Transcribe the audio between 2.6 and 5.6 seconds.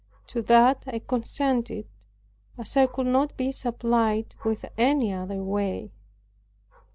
I could not be supplied with any other